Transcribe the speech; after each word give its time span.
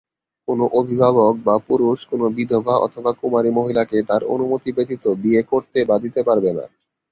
কোনো 0.47 0.65
অভিভাবক 0.79 1.33
বা 1.45 1.55
পুরুষ 1.67 1.99
কোনো 2.11 2.25
বিধবা 2.37 2.75
অথবা 2.85 3.11
কুমারী 3.19 3.51
মহিলাকে 3.57 3.97
তার 4.09 4.21
অনুমতি 4.33 4.69
ব্যতীত 4.71 5.03
বিয়ে 5.21 5.41
করতে 5.43 5.79
বা 5.89 5.95
দিতে 6.03 6.21
পারবে 6.27 6.51
না। 6.57 6.65